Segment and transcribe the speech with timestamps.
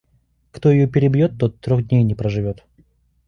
[0.51, 2.63] Кто ее перебьет, тот трех дней не проживет.